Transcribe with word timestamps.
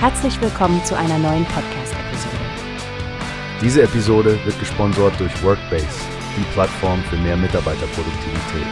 Herzlich 0.00 0.40
willkommen 0.40 0.84
zu 0.84 0.96
einer 0.96 1.18
neuen 1.18 1.44
Podcast-Episode. 1.46 2.36
Diese 3.60 3.82
Episode 3.82 4.38
wird 4.44 4.56
gesponsert 4.60 5.18
durch 5.18 5.42
Workbase, 5.42 5.88
die 6.36 6.44
Plattform 6.52 7.02
für 7.02 7.16
mehr 7.16 7.36
Mitarbeiterproduktivität. 7.36 8.66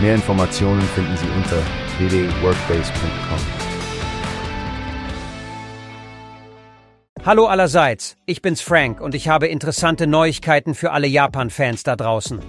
Mehr 0.00 0.14
Informationen 0.14 0.80
finden 0.80 1.14
Sie 1.18 1.26
unter 1.36 1.58
www.workbase.com. 1.98 3.38
Hallo 7.26 7.48
allerseits, 7.48 8.16
ich 8.24 8.40
bin's 8.40 8.62
Frank 8.62 9.02
und 9.02 9.14
ich 9.14 9.28
habe 9.28 9.48
interessante 9.48 10.06
Neuigkeiten 10.06 10.74
für 10.74 10.92
alle 10.92 11.06
Japan-Fans 11.06 11.82
da 11.82 11.96
draußen. 11.96 12.40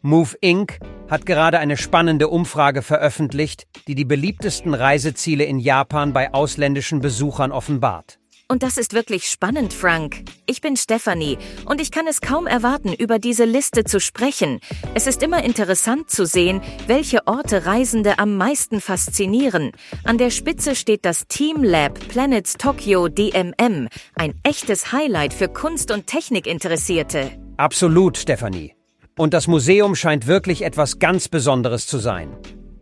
Move 0.00 0.38
Inc. 0.40 0.78
hat 1.12 1.26
gerade 1.26 1.58
eine 1.58 1.76
spannende 1.76 2.28
Umfrage 2.28 2.80
veröffentlicht, 2.80 3.66
die 3.86 3.94
die 3.94 4.06
beliebtesten 4.06 4.72
Reiseziele 4.72 5.44
in 5.44 5.58
Japan 5.58 6.14
bei 6.14 6.32
ausländischen 6.32 7.00
Besuchern 7.00 7.52
offenbart. 7.52 8.18
Und 8.48 8.62
das 8.62 8.78
ist 8.78 8.94
wirklich 8.94 9.28
spannend, 9.28 9.74
Frank. 9.74 10.24
Ich 10.46 10.62
bin 10.62 10.74
Stephanie 10.74 11.36
und 11.66 11.82
ich 11.82 11.90
kann 11.90 12.06
es 12.06 12.22
kaum 12.22 12.46
erwarten, 12.46 12.94
über 12.94 13.18
diese 13.18 13.44
Liste 13.44 13.84
zu 13.84 14.00
sprechen. 14.00 14.60
Es 14.94 15.06
ist 15.06 15.22
immer 15.22 15.44
interessant 15.44 16.10
zu 16.10 16.24
sehen, 16.24 16.62
welche 16.86 17.26
Orte 17.26 17.66
Reisende 17.66 18.18
am 18.18 18.38
meisten 18.38 18.80
faszinieren. 18.80 19.72
An 20.04 20.16
der 20.16 20.30
Spitze 20.30 20.74
steht 20.74 21.04
das 21.04 21.26
Team 21.28 21.62
Lab 21.62 21.98
Planets 22.08 22.54
Tokyo 22.54 23.08
DMM, 23.08 23.88
ein 24.14 24.34
echtes 24.44 24.92
Highlight 24.92 25.34
für 25.34 25.48
Kunst- 25.48 25.90
und 25.90 26.06
Technikinteressierte. 26.06 27.32
Absolut, 27.58 28.16
Stephanie. 28.16 28.74
Und 29.16 29.34
das 29.34 29.46
Museum 29.46 29.94
scheint 29.94 30.26
wirklich 30.26 30.62
etwas 30.62 30.98
ganz 30.98 31.28
Besonderes 31.28 31.86
zu 31.86 31.98
sein. 31.98 32.30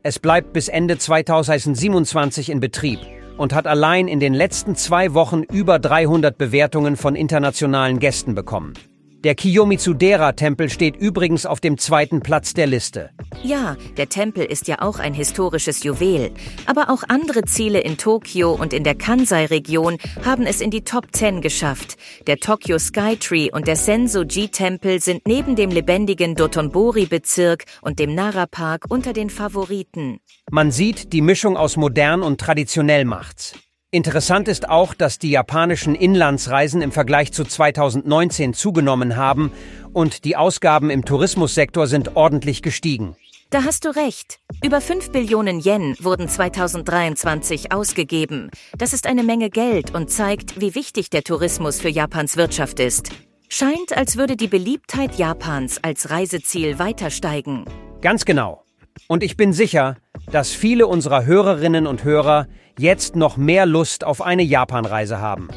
Es 0.02 0.18
bleibt 0.18 0.52
bis 0.52 0.68
Ende 0.68 0.96
2027 0.96 2.50
in 2.50 2.60
Betrieb 2.60 3.00
und 3.36 3.52
hat 3.52 3.66
allein 3.66 4.06
in 4.06 4.20
den 4.20 4.34
letzten 4.34 4.76
zwei 4.76 5.12
Wochen 5.12 5.42
über 5.42 5.78
300 5.78 6.38
Bewertungen 6.38 6.96
von 6.96 7.16
internationalen 7.16 7.98
Gästen 7.98 8.34
bekommen. 8.34 8.74
Der 9.22 9.34
Kiyomizu-dera-Tempel 9.34 10.70
steht 10.70 10.96
übrigens 10.96 11.44
auf 11.44 11.60
dem 11.60 11.76
zweiten 11.76 12.20
Platz 12.20 12.54
der 12.54 12.66
Liste. 12.66 13.10
Ja, 13.42 13.76
der 13.98 14.08
Tempel 14.08 14.46
ist 14.46 14.66
ja 14.66 14.80
auch 14.80 14.98
ein 14.98 15.12
historisches 15.12 15.82
Juwel. 15.82 16.30
Aber 16.64 16.88
auch 16.88 17.02
andere 17.06 17.44
Ziele 17.44 17.80
in 17.80 17.98
Tokio 17.98 18.52
und 18.52 18.72
in 18.72 18.82
der 18.82 18.94
Kansai-Region 18.94 19.98
haben 20.24 20.46
es 20.46 20.62
in 20.62 20.70
die 20.70 20.84
Top 20.84 21.08
10 21.12 21.42
geschafft. 21.42 21.98
Der 22.26 22.38
Tokyo 22.38 22.78
Skytree 22.78 23.50
und 23.52 23.68
der 23.68 23.76
Sensoji-Tempel 23.76 25.00
sind 25.00 25.28
neben 25.28 25.54
dem 25.54 25.70
lebendigen 25.70 26.34
Dotonbori-Bezirk 26.34 27.64
und 27.82 27.98
dem 27.98 28.14
Nara-Park 28.14 28.86
unter 28.88 29.12
den 29.12 29.28
Favoriten. 29.28 30.20
Man 30.50 30.70
sieht, 30.70 31.12
die 31.12 31.20
Mischung 31.20 31.58
aus 31.58 31.76
modern 31.76 32.22
und 32.22 32.40
traditionell 32.40 33.04
macht's. 33.04 33.54
Interessant 33.92 34.46
ist 34.46 34.68
auch, 34.68 34.94
dass 34.94 35.18
die 35.18 35.30
japanischen 35.30 35.96
Inlandsreisen 35.96 36.80
im 36.80 36.92
Vergleich 36.92 37.32
zu 37.32 37.42
2019 37.42 38.54
zugenommen 38.54 39.16
haben 39.16 39.50
und 39.92 40.24
die 40.24 40.36
Ausgaben 40.36 40.90
im 40.90 41.04
Tourismussektor 41.04 41.88
sind 41.88 42.14
ordentlich 42.14 42.62
gestiegen. 42.62 43.16
Da 43.50 43.64
hast 43.64 43.84
du 43.84 43.88
recht. 43.88 44.38
Über 44.62 44.80
5 44.80 45.10
Billionen 45.10 45.58
Yen 45.58 45.96
wurden 45.98 46.28
2023 46.28 47.72
ausgegeben. 47.72 48.52
Das 48.78 48.92
ist 48.92 49.08
eine 49.08 49.24
Menge 49.24 49.50
Geld 49.50 49.92
und 49.92 50.08
zeigt, 50.08 50.60
wie 50.60 50.76
wichtig 50.76 51.10
der 51.10 51.24
Tourismus 51.24 51.80
für 51.80 51.88
Japans 51.88 52.36
Wirtschaft 52.36 52.78
ist. 52.78 53.10
Scheint, 53.48 53.96
als 53.96 54.16
würde 54.16 54.36
die 54.36 54.46
Beliebtheit 54.46 55.16
Japans 55.16 55.82
als 55.82 56.10
Reiseziel 56.10 56.78
weiter 56.78 57.10
steigen. 57.10 57.64
Ganz 58.02 58.24
genau. 58.24 58.62
Und 59.08 59.24
ich 59.24 59.36
bin 59.36 59.52
sicher, 59.52 59.96
dass 60.30 60.52
viele 60.52 60.86
unserer 60.86 61.24
Hörerinnen 61.24 61.86
und 61.86 62.04
Hörer 62.04 62.46
jetzt 62.78 63.16
noch 63.16 63.36
mehr 63.36 63.66
Lust 63.66 64.04
auf 64.04 64.22
eine 64.22 64.42
Japanreise 64.42 65.20
haben. 65.20 65.48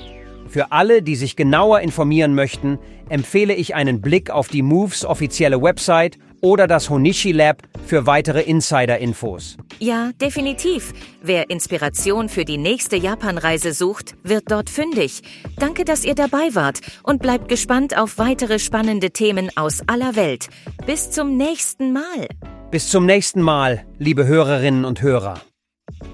Für 0.47 0.71
alle, 0.71 1.01
die 1.01 1.15
sich 1.15 1.35
genauer 1.35 1.79
informieren 1.79 2.35
möchten, 2.35 2.77
empfehle 3.09 3.55
ich 3.55 3.73
einen 3.75 4.01
Blick 4.01 4.29
auf 4.29 4.49
die 4.49 4.61
Moves 4.61 5.03
offizielle 5.03 5.61
Website 5.61 6.17
oder 6.41 6.67
das 6.67 6.89
Honishi 6.89 7.31
Lab 7.31 7.63
für 7.87 8.05
weitere 8.05 8.41
Insider-Infos. 8.41 9.57
Ja, 9.79 10.11
definitiv. 10.21 10.93
Wer 11.23 11.49
Inspiration 11.49 12.29
für 12.29 12.45
die 12.45 12.57
nächste 12.57 12.97
Japanreise 12.97 13.73
sucht, 13.73 14.15
wird 14.23 14.51
dort 14.51 14.69
fündig. 14.69 15.21
Danke, 15.57 15.85
dass 15.85 16.03
ihr 16.03 16.15
dabei 16.15 16.53
wart 16.53 16.81
und 17.01 17.21
bleibt 17.21 17.47
gespannt 17.47 17.97
auf 17.97 18.17
weitere 18.17 18.59
spannende 18.59 19.11
Themen 19.11 19.49
aus 19.55 19.81
aller 19.87 20.15
Welt. 20.15 20.49
Bis 20.85 21.09
zum 21.11 21.37
nächsten 21.37 21.93
Mal. 21.93 22.27
Bis 22.73 22.89
zum 22.89 23.05
nächsten 23.05 23.43
Mal, 23.43 23.85
liebe 23.99 24.25
Hörerinnen 24.25 24.83
und 24.83 25.03
Hörer. 25.03 25.35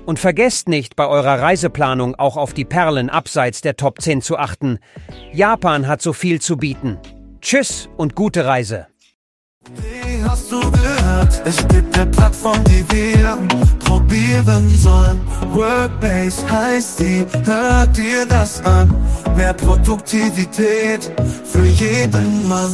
Und 0.05 0.19
vergesst 0.19 0.67
nicht, 0.67 0.97
bei 0.97 1.07
eurer 1.07 1.39
Reiseplanung 1.39 2.15
auch 2.15 2.35
auf 2.35 2.53
die 2.53 2.65
Perlen 2.65 3.09
abseits 3.09 3.61
der 3.61 3.77
Top 3.77 4.01
10 4.01 4.21
zu 4.21 4.37
achten. 4.37 4.79
Japan 5.31 5.87
hat 5.87 6.01
so 6.01 6.11
viel 6.11 6.41
zu 6.41 6.57
bieten. 6.57 6.97
Tschüss 7.39 7.87
und 7.95 8.13
gute 8.13 8.43
Reise. 8.43 8.87
Wie 9.73 10.21
hast 10.21 10.51
du 10.51 10.59
gehört? 10.59 11.41
Es 11.45 11.65
gibt 11.69 11.97
eine 11.97 12.11
Plattform, 12.11 12.61
die 12.65 12.83
wir 12.91 13.37
probieren 13.85 14.67
sollen. 14.75 15.21
Workbase 15.53 16.51
heißt 16.51 16.99
die, 16.99 17.25
hört 17.45 17.95
dir 17.95 18.25
das 18.25 18.61
an? 18.65 18.93
Mehr 19.37 19.53
Produktivität 19.53 21.09
für 21.45 21.63
jeden 21.63 22.49
Mann. 22.49 22.73